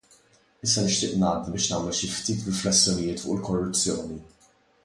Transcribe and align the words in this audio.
Issa 0.67 0.85
nixtieq 0.85 1.11
ngħaddi 1.23 1.53
biex 1.57 1.69
nagħmel 1.73 1.93
xi 1.99 2.09
ftit 2.15 2.49
riflessjonijiet 2.49 3.25
fuq 3.27 3.33
il-korruzzjoni. 3.37 4.21